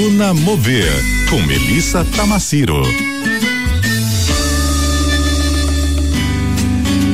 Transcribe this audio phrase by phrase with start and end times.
[0.00, 0.90] Coluna Mover,
[1.28, 2.80] com Melissa Tamaciro.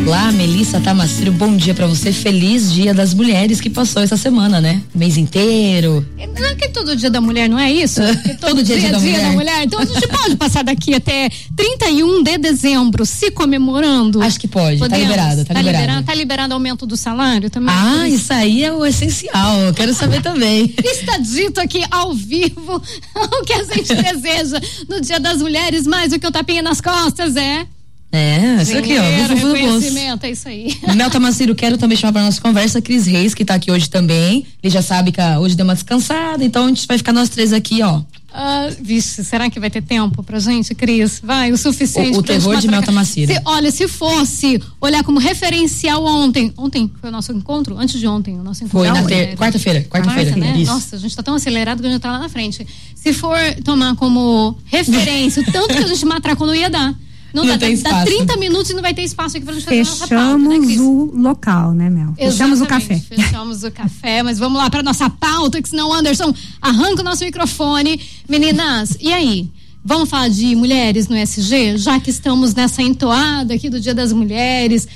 [0.06, 2.12] Olá, Melissa Tamaciro, bom dia para você.
[2.12, 4.80] Feliz Dia das Mulheres que passou essa semana, né?
[4.95, 6.06] mês inteiro.
[6.38, 8.00] Não é que todo dia da mulher, não é isso?
[8.38, 9.27] todo, todo dia, dia, da, dia mulher.
[9.27, 9.64] da, mulher.
[9.64, 14.23] Então a gente pode passar daqui até 31 de dezembro se comemorando.
[14.23, 15.02] Acho que pode, tá Podemos?
[15.02, 15.82] tá liberado, tá, tá liberado.
[15.82, 16.07] liberado.
[16.07, 17.75] Tá liberado aumento do salário também?
[17.77, 20.73] Ah, isso aí é o essencial, eu quero saber também.
[20.84, 22.80] Está dito aqui ao vivo
[23.41, 26.80] o que a gente deseja no Dia das Mulheres, mais o que eu tapinha nas
[26.80, 27.66] costas é
[28.12, 29.28] é, isso aqui, ó.
[29.28, 29.98] Fundo do bolso.
[30.23, 30.74] é isso aí.
[30.96, 34.46] Mel Tamaciro, quero também chamar para nossa conversa Cris Reis, que está aqui hoje também.
[34.62, 37.52] Ele já sabe que hoje deu uma descansada, então a gente vai ficar nós três
[37.52, 38.02] aqui, ó.
[38.37, 41.20] Uh, vixe, será que vai ter tempo pra gente, Cris?
[41.24, 42.16] Vai, o suficiente.
[42.16, 43.32] O, o terror de Mel Tamaciro.
[43.32, 47.79] Se, olha, se fosse olhar como referencial ontem, ontem foi o nosso encontro?
[47.79, 48.79] Antes de ontem, o nosso encontro.
[48.79, 50.32] Foi na ter, quarta-feira, quarta-feira.
[50.32, 50.65] Quarta, né?
[50.66, 52.66] Nossa, a gente tá tão acelerado que a gente tá lá na frente.
[52.95, 56.95] Se for tomar como referência, tanto que a gente matracou não ia dar.
[57.37, 58.06] Não, não dá, tem dá, espaço.
[58.06, 60.79] 30 minutos e não vai ter espaço aqui pra gente fazer Fechamos nossa pauta, né,
[60.79, 62.15] o local, né, Mel?
[62.16, 62.96] Fechamos o café.
[63.06, 66.32] Fechamos o café, mas vamos lá para nossa pauta, que senão Anderson
[66.62, 68.00] arranca o nosso microfone.
[68.26, 69.50] Meninas, e aí?
[69.84, 74.15] Vamos falar de mulheres no SG, já que estamos nessa entoada aqui do Dia das
[74.15, 74.88] Mulheres.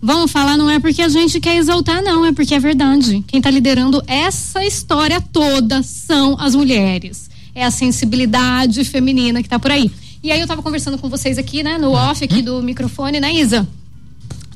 [0.00, 3.22] Vamos falar, não é porque a gente quer exaltar, não, é porque é verdade.
[3.26, 7.28] Quem está liderando essa história toda são as mulheres.
[7.54, 9.90] É a sensibilidade feminina que está por aí.
[10.24, 13.30] E aí eu tava conversando com vocês aqui, né, no off aqui do microfone, né,
[13.34, 13.68] Isa?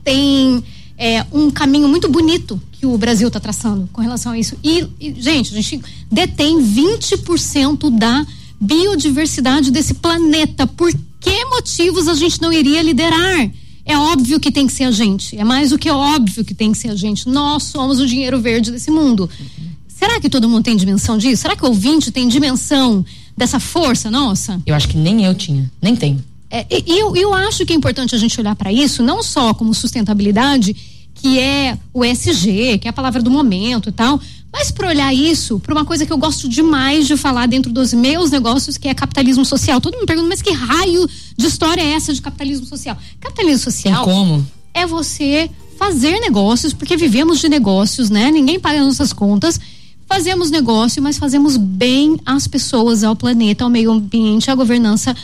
[0.03, 0.65] Tem
[0.97, 4.57] é, um caminho muito bonito que o Brasil está traçando com relação a isso.
[4.65, 8.27] E, e, gente, a gente detém 20% da
[8.59, 10.67] biodiversidade desse planeta.
[10.67, 13.51] Por que motivos a gente não iria liderar?
[13.85, 15.37] É óbvio que tem que ser a gente.
[15.37, 17.29] É mais do que óbvio que tem que ser a gente.
[17.29, 19.29] Nós somos o dinheiro verde desse mundo.
[19.87, 21.43] Será que todo mundo tem dimensão disso?
[21.43, 23.05] Será que o ouvinte tem dimensão
[23.39, 24.61] dessa força nossa?
[24.67, 26.23] Eu acho que nem eu tinha, nem tenho.
[26.51, 29.55] É, e eu, eu acho que é importante a gente olhar para isso, não só
[29.55, 30.75] como sustentabilidade,
[31.15, 34.21] que é o SG, que é a palavra do momento e tal,
[34.53, 37.93] mas para olhar isso para uma coisa que eu gosto demais de falar dentro dos
[37.93, 39.81] meus negócios, que é capitalismo social.
[39.81, 42.97] Todo mundo me pergunta, mas que raio de história é essa de capitalismo social?
[43.21, 44.05] Capitalismo social.
[44.05, 44.47] Tem como?
[44.73, 48.31] É você fazer negócios, porque vivemos de negócios, né?
[48.31, 49.61] Ninguém paga nossas contas
[50.09, 55.15] Fazemos negócio, mas fazemos bem às pessoas, ao planeta, ao meio ambiente, à governança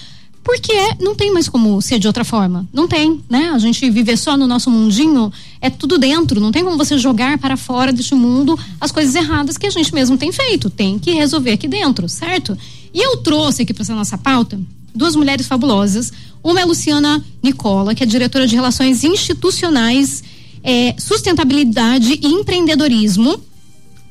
[0.45, 2.69] porque não tem mais como ser de outra forma.
[2.71, 3.51] Não tem, né?
[3.55, 6.39] A gente viver só no nosso mundinho é tudo dentro.
[6.39, 9.93] Não tem como você jogar para fora deste mundo as coisas erradas que a gente
[9.95, 10.69] mesmo tem feito.
[10.69, 12.57] Tem que resolver aqui dentro, certo?
[12.93, 14.61] E eu trouxe aqui para essa nossa pauta
[14.95, 16.13] duas mulheres fabulosas.
[16.43, 20.23] Uma é a Luciana Nicola, que é diretora de Relações Institucionais,
[20.63, 23.41] é, Sustentabilidade e Empreendedorismo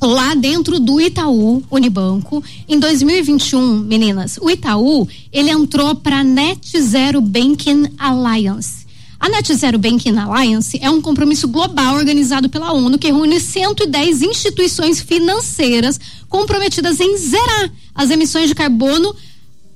[0.06, 2.44] lá dentro do Itaú Unibanco.
[2.68, 8.84] Em 2021, meninas, o Itaú ele entrou para Net Zero Banking Alliance.
[9.20, 14.22] A Net Zero Banking Alliance é um compromisso global organizado pela ONU que reúne 110
[14.22, 19.16] instituições financeiras comprometidas em zerar as emissões de carbono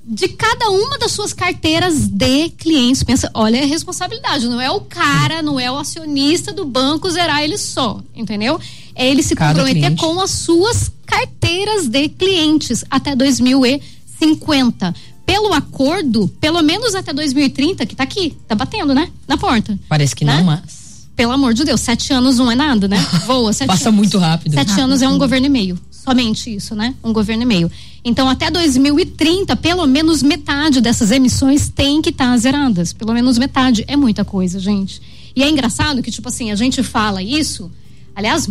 [0.08, 3.02] de cada uma das suas carteiras de clientes.
[3.02, 7.42] Pensa, olha a responsabilidade, não é o cara, não é o acionista do banco zerar
[7.42, 8.58] ele só, entendeu?
[8.94, 10.00] É ele se cada comprometer cliente.
[10.00, 14.94] com as suas carteiras de clientes até 2050.
[15.26, 19.10] Pelo acordo, pelo menos até 2030, que tá aqui, tá batendo, né?
[19.26, 19.78] Na porta.
[19.90, 20.38] Parece que né?
[20.38, 20.78] não, mas.
[21.14, 22.96] Pelo amor de Deus, sete anos não é nada, né?
[23.26, 23.98] Voa, sete Passa anos.
[23.98, 24.54] muito rápido.
[24.54, 24.84] Sete rápido.
[24.84, 26.94] anos é um governo e meio somente isso, né?
[27.02, 27.70] Um governo e meio.
[28.04, 32.92] Então, até 2030, pelo menos metade dessas emissões tem que estar tá zeradas.
[32.92, 33.84] Pelo menos metade.
[33.86, 35.00] É muita coisa, gente.
[35.34, 37.70] E é engraçado que, tipo assim, a gente fala isso,
[38.14, 38.48] aliás,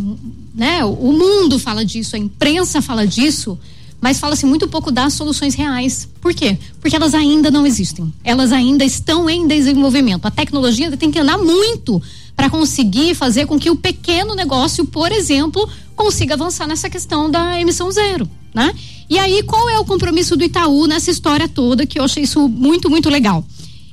[0.53, 0.86] né?
[0.86, 3.57] O mundo fala disso, a imprensa fala disso,
[4.00, 6.07] mas fala-se muito pouco das soluções reais.
[6.22, 6.57] Por quê?
[6.80, 8.13] Porque elas ainda não existem.
[8.24, 10.25] Elas ainda estão em desenvolvimento.
[10.25, 12.02] A tecnologia tem que andar muito
[12.36, 17.60] para conseguir fazer com que o pequeno negócio, por exemplo, consiga avançar nessa questão da
[17.60, 18.74] emissão zero, né?
[19.10, 22.48] E aí, qual é o compromisso do Itaú nessa história toda, que eu achei isso
[22.48, 23.44] muito, muito legal?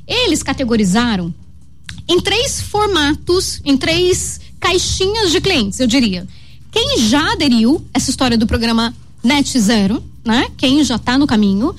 [0.06, 1.34] Eles categorizaram
[2.06, 6.28] em três formatos, em três caixinhas de clientes, eu diria.
[6.70, 10.46] Quem já aderiu essa história do programa Net Zero, né?
[10.56, 11.74] Quem já está no caminho.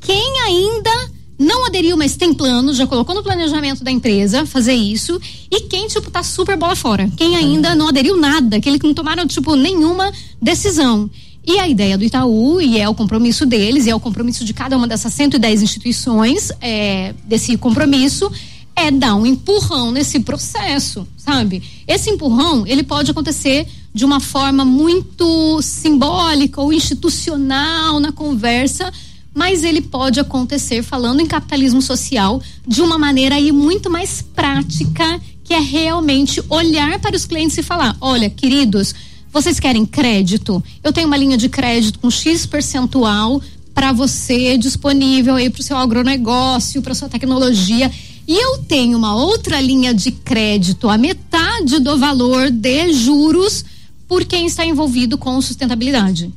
[0.00, 5.20] Quem ainda não aderiu, mas tem plano, já colocou no planejamento da empresa fazer isso.
[5.50, 7.10] E quem, tipo, tá super bola fora.
[7.16, 10.10] Quem ainda não aderiu nada, aquele que não tomaram, tipo, nenhuma
[10.40, 11.10] decisão.
[11.46, 14.52] E a ideia do Itaú, e é o compromisso deles, e é o compromisso de
[14.52, 18.30] cada uma dessas 110 instituições, é, desse compromisso,
[18.74, 21.62] é dar um empurrão nesse processo, sabe?
[21.86, 28.92] Esse empurrão, ele pode acontecer de uma forma muito simbólica ou institucional na conversa,
[29.36, 35.20] mas ele pode acontecer falando em capitalismo social de uma maneira aí muito mais prática,
[35.44, 38.94] que é realmente olhar para os clientes e falar: olha, queridos,
[39.30, 40.64] vocês querem crédito?
[40.82, 43.42] Eu tenho uma linha de crédito com X percentual
[43.74, 47.92] para você disponível aí para o seu agronegócio, para sua tecnologia.
[48.26, 53.66] E eu tenho uma outra linha de crédito, a metade do valor de juros
[54.08, 56.32] por quem está envolvido com sustentabilidade.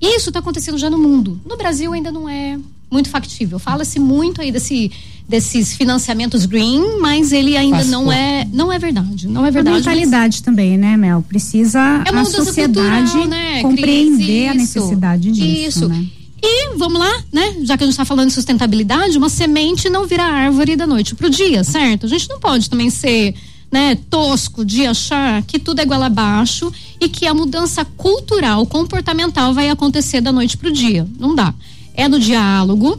[0.00, 1.40] Isso está acontecendo já no mundo.
[1.44, 2.58] No Brasil ainda não é
[2.90, 3.58] muito factível.
[3.58, 4.90] Fala-se muito aí desse,
[5.28, 9.26] desses financiamentos green, mas ele ainda Faz não é não é verdade.
[9.26, 9.76] Não é verdade.
[9.76, 10.40] A mentalidade mas...
[10.40, 11.24] também, né, Mel?
[11.28, 13.62] Precisa é a sociedade cultural, né?
[13.62, 15.78] compreender a necessidade disso.
[15.84, 15.88] Isso.
[15.88, 16.06] Né?
[16.46, 17.56] E vamos lá, né?
[17.62, 21.14] Já que a gente está falando de sustentabilidade, uma semente não vira árvore da noite
[21.14, 22.04] para o dia, certo?
[22.04, 23.34] A gente não pode também ser
[23.74, 29.52] né, tosco de achar que tudo é igual abaixo e que a mudança cultural, comportamental
[29.52, 31.04] vai acontecer da noite para o dia.
[31.18, 31.52] Não dá.
[31.92, 32.96] É no diálogo,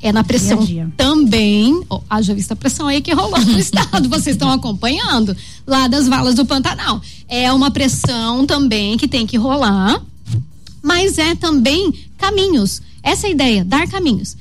[0.00, 0.92] é na pressão dia dia.
[0.96, 1.82] também.
[1.88, 6.06] Oh, haja vista a pressão aí que rolou no estado, vocês estão acompanhando lá das
[6.06, 7.02] valas do Pantanal.
[7.26, 10.00] É uma pressão também que tem que rolar,
[10.80, 12.80] mas é também caminhos.
[13.02, 14.36] Essa é a ideia, dar caminhos.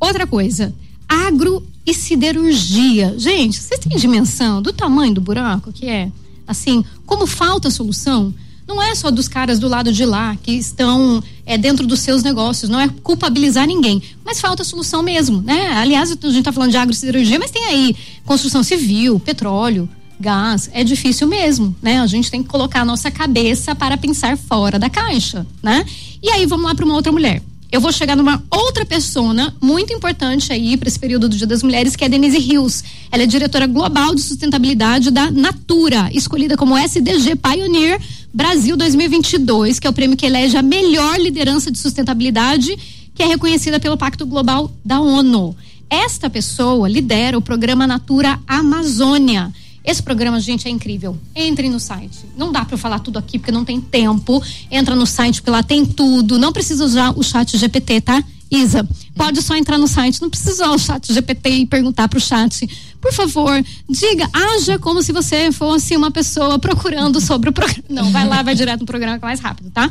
[0.00, 0.74] Outra coisa,
[1.08, 3.14] agro e siderurgia.
[3.18, 6.10] Gente, vocês têm dimensão do tamanho do buraco que é?
[6.46, 8.32] Assim, como falta solução?
[8.66, 12.22] Não é só dos caras do lado de lá que estão é, dentro dos seus
[12.22, 15.72] negócios, não é culpabilizar ninguém, mas falta solução mesmo, né?
[15.72, 19.88] Aliás, a gente está falando de agro siderurgia, mas tem aí construção civil, petróleo,
[20.20, 21.98] gás, é difícil mesmo, né?
[21.98, 25.84] A gente tem que colocar a nossa cabeça para pensar fora da caixa, né?
[26.22, 29.92] E aí vamos lá para uma outra mulher eu vou chegar numa outra pessoa muito
[29.92, 32.82] importante aí para esse período do Dia das Mulheres, que é a Denise Rios.
[33.12, 38.00] Ela é diretora global de sustentabilidade da Natura, escolhida como SDG Pioneer
[38.34, 42.76] Brasil 2022, que é o prêmio que elege a melhor liderança de sustentabilidade,
[43.14, 45.54] que é reconhecida pelo Pacto Global da ONU.
[45.88, 49.52] Esta pessoa lidera o programa Natura Amazônia
[49.90, 51.18] esse programa, gente, é incrível.
[51.34, 52.18] Entrem no site.
[52.36, 54.42] Não dá para eu falar tudo aqui porque não tem tempo.
[54.70, 56.38] Entra no site porque lá tem tudo.
[56.38, 58.22] Não precisa usar o chat GPT, tá?
[58.50, 62.18] Isa, pode só entrar no site, não precisa usar o chat GPT e perguntar para
[62.18, 62.68] o chat.
[63.00, 67.84] Por favor, diga, haja como se você fosse uma pessoa procurando sobre o programa.
[67.88, 69.90] Não, vai lá, vai direto no programa que é mais rápido, tá?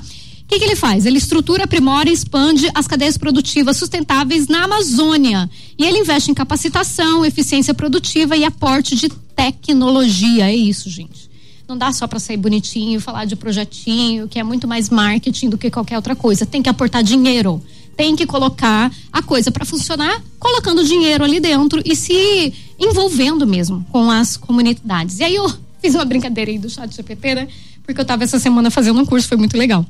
[0.50, 1.06] Que, que, ele faz?
[1.06, 5.48] Ele estrutura, aprimora e expande as cadeias produtivas sustentáveis na Amazônia.
[5.78, 10.50] E ele investe em capacitação, eficiência produtiva e aporte de tecnologia.
[10.50, 11.30] É isso, gente.
[11.68, 15.58] Não dá só para sair bonitinho, falar de projetinho, que é muito mais marketing do
[15.58, 16.48] que qualquer outra coisa.
[16.48, 17.62] Tem que aportar dinheiro.
[17.96, 23.86] Tem que colocar a coisa para funcionar, colocando dinheiro ali dentro e se envolvendo mesmo
[23.92, 25.20] com as comunidades.
[25.20, 25.48] E aí eu
[25.80, 27.48] fiz uma brincadeira aí do chat GPT, né?
[27.84, 29.86] Porque eu estava essa semana fazendo um curso, foi muito legal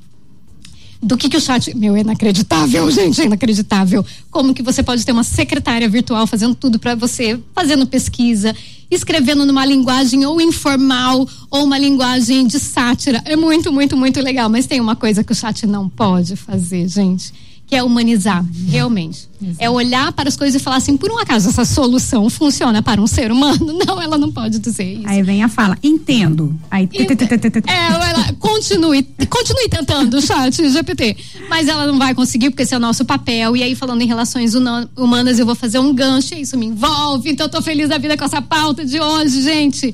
[1.02, 1.76] do que, que o chat.
[1.76, 4.06] Meu, é inacreditável, gente, é inacreditável.
[4.30, 8.56] Como que você pode ter uma secretária virtual fazendo tudo para você, fazendo pesquisa,
[8.92, 13.22] escrevendo numa linguagem ou informal ou uma linguagem de sátira.
[13.26, 14.50] É muito, muito, muito legal.
[14.50, 19.30] Mas tem uma coisa que o chat não pode fazer, gente que é humanizar, realmente.
[19.40, 19.58] Exato.
[19.60, 23.00] É olhar para as coisas e falar assim, por um acaso essa solução funciona para
[23.00, 23.78] um ser humano?
[23.86, 25.08] Não, ela não pode dizer isso.
[25.08, 26.60] Aí vem a fala, entendo.
[26.72, 31.16] Aí é, ela continue, continue tentando, chat GPT.
[31.48, 33.56] Mas ela não vai conseguir porque esse é o nosso papel.
[33.56, 34.54] E aí falando em relações
[34.98, 37.30] humanas, eu vou fazer um gancho, isso me envolve.
[37.30, 39.94] Então eu tô feliz da vida com essa pauta de hoje, gente.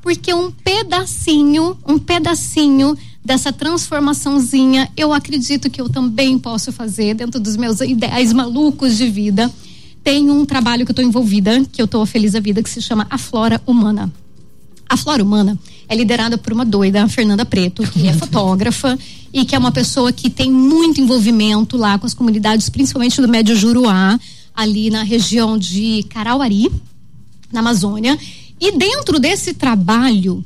[0.00, 7.40] Porque um pedacinho, um pedacinho dessa transformaçãozinha, eu acredito que eu também posso fazer dentro
[7.40, 9.50] dos meus ideais malucos de vida.
[10.04, 12.80] Tem um trabalho que eu estou envolvida, que eu estou feliz da vida, que se
[12.80, 14.12] chama A Flora Humana.
[14.88, 18.96] A Flora Humana é liderada por uma doida, a Fernanda Preto, que é fotógrafa
[19.32, 23.26] e que é uma pessoa que tem muito envolvimento lá com as comunidades, principalmente do
[23.26, 24.20] Médio Juruá,
[24.54, 26.70] ali na região de Carauari,
[27.52, 28.16] na Amazônia.
[28.60, 30.44] E dentro desse trabalho,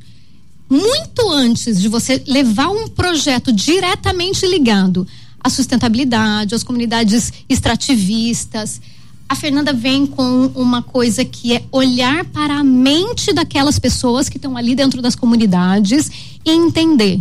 [0.71, 5.07] muito antes de você levar um projeto diretamente ligado
[5.43, 8.81] à sustentabilidade, às comunidades extrativistas,
[9.29, 14.39] a Fernanda vem com uma coisa que é olhar para a mente daquelas pessoas que
[14.39, 16.11] estão ali dentro das comunidades
[16.45, 17.21] e entender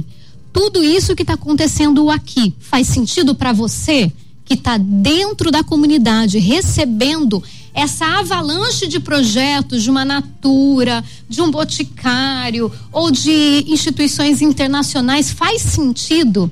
[0.51, 4.11] tudo isso que está acontecendo aqui faz sentido para você
[4.43, 11.51] que está dentro da comunidade recebendo essa avalanche de projetos de uma Natura, de um
[11.51, 16.51] Boticário ou de instituições internacionais faz sentido?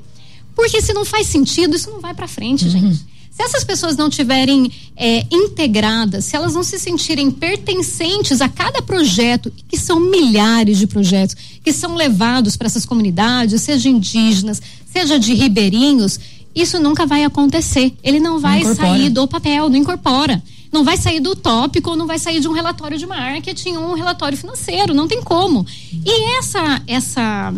[0.55, 2.71] Porque se não faz sentido, isso não vai para frente, uhum.
[2.71, 3.05] gente.
[3.37, 8.81] Se essas pessoas não tiverem é, integradas, se elas não se sentirem pertencentes a cada
[8.81, 14.59] projeto, que são milhares de projetos que são levados para essas comunidades, seja indígenas,
[14.91, 16.19] seja de ribeirinhos,
[16.55, 17.93] isso nunca vai acontecer.
[18.03, 20.41] Ele não vai não sair do papel, não incorpora.
[20.71, 23.93] Não vai sair do tópico, não vai sair de um relatório de marketing ou um
[23.93, 25.65] relatório financeiro, não tem como.
[26.05, 27.53] E essa essa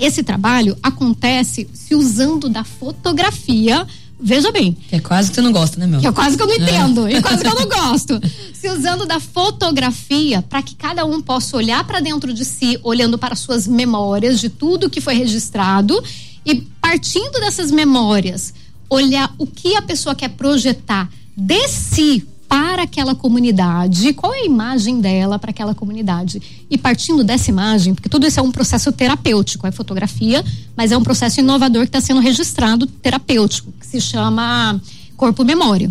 [0.00, 3.86] esse trabalho acontece se usando da fotografia
[4.26, 4.72] Veja bem.
[4.88, 6.00] Que é quase que você não gosta, né, meu?
[6.00, 7.14] Que é quase que eu não entendo, é.
[7.14, 8.20] e quase que eu não gosto.
[8.54, 13.18] Se usando da fotografia para que cada um possa olhar para dentro de si, olhando
[13.18, 16.02] para suas memórias de tudo que foi registrado
[16.46, 18.54] e partindo dessas memórias,
[18.88, 24.44] olhar o que a pessoa quer projetar de si para aquela comunidade, qual é a
[24.44, 26.40] imagem dela para aquela comunidade.
[26.70, 30.44] E partindo dessa imagem, porque tudo isso é um processo terapêutico, é fotografia,
[30.76, 34.80] mas é um processo inovador que está sendo registrado terapêutico, que se chama
[35.16, 35.90] corpo-memória.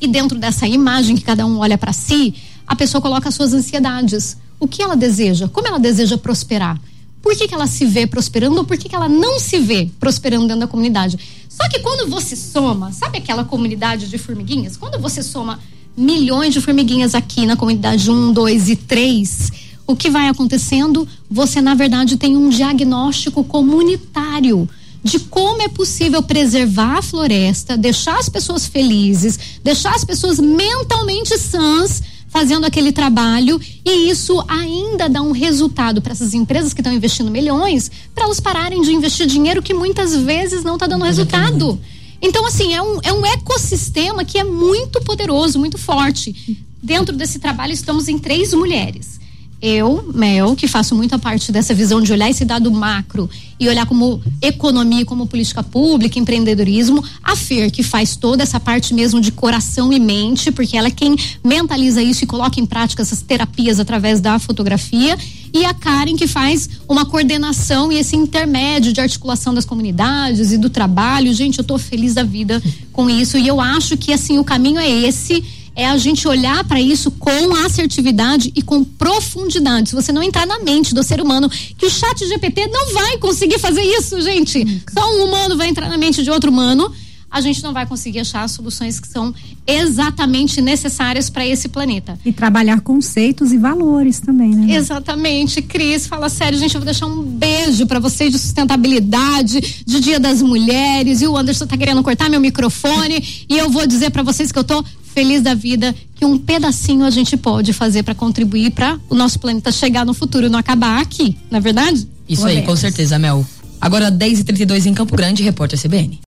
[0.00, 2.32] E dentro dessa imagem que cada um olha para si,
[2.64, 4.36] a pessoa coloca as suas ansiedades.
[4.60, 5.48] O que ela deseja?
[5.48, 6.80] Como ela deseja prosperar?
[7.20, 9.90] Por que, que ela se vê prosperando ou por que, que ela não se vê
[9.98, 11.18] prosperando dentro da comunidade?
[11.56, 14.76] Só que quando você soma, sabe aquela comunidade de formiguinhas?
[14.76, 15.58] Quando você soma
[15.96, 19.50] milhões de formiguinhas aqui na comunidade 1, 2 e 3,
[19.86, 21.08] o que vai acontecendo?
[21.30, 24.68] Você, na verdade, tem um diagnóstico comunitário
[25.02, 31.38] de como é possível preservar a floresta, deixar as pessoas felizes, deixar as pessoas mentalmente
[31.38, 32.02] sãs
[32.36, 37.30] fazendo aquele trabalho e isso ainda dá um resultado para essas empresas que estão investindo
[37.30, 41.80] milhões, para elas pararem de investir dinheiro que muitas vezes não está dando resultado.
[42.20, 46.58] Então, assim, é um, é um ecossistema que é muito poderoso, muito forte.
[46.82, 49.15] Dentro desse trabalho, estamos em três mulheres
[49.60, 53.86] eu, Mel, que faço muita parte dessa visão de olhar esse dado macro e olhar
[53.86, 59.32] como economia, como política pública, empreendedorismo, a Fer, que faz toda essa parte mesmo de
[59.32, 63.80] coração e mente, porque ela é quem mentaliza isso e coloca em prática essas terapias
[63.80, 65.16] através da fotografia,
[65.54, 70.58] e a Karen, que faz uma coordenação e esse intermédio de articulação das comunidades e
[70.58, 71.32] do trabalho.
[71.32, 74.78] Gente, eu estou feliz da vida com isso e eu acho que assim o caminho
[74.78, 75.42] é esse
[75.76, 79.90] é a gente olhar para isso com assertividade e com profundidade.
[79.90, 83.18] Se você não entrar na mente do ser humano, que o chat GPT não vai
[83.18, 84.82] conseguir fazer isso, gente.
[84.92, 86.90] Só um humano vai entrar na mente de outro humano
[87.36, 89.34] a gente não vai conseguir achar soluções que são
[89.66, 92.18] exatamente necessárias para esse planeta.
[92.24, 94.74] E trabalhar conceitos e valores também, né?
[94.74, 95.60] Exatamente.
[95.60, 100.20] Cris, fala sério, gente, eu vou deixar um beijo para vocês de sustentabilidade, de Dia
[100.20, 104.22] das Mulheres, e o Anderson tá querendo cortar meu microfone, e eu vou dizer para
[104.22, 104.82] vocês que eu tô
[105.16, 109.38] feliz da vida que um pedacinho a gente pode fazer para contribuir para o nosso
[109.38, 112.06] planeta chegar no futuro e não acabar aqui, não é verdade?
[112.28, 112.60] Isso Podemos.
[112.60, 113.42] aí, com certeza, Mel.
[113.80, 116.12] Agora 10h32 em Campo Grande, repórter CBN.